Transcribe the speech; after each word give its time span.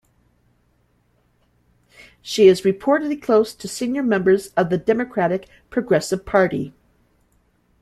She 2.23 2.47
is 2.47 2.61
reportedly 2.63 3.21
close 3.21 3.53
to 3.53 3.67
senior 3.67 4.01
members 4.01 4.47
of 4.57 4.71
the 4.71 4.79
Democratic 4.79 5.47
Progressive 5.69 6.25
Party. 6.25 6.73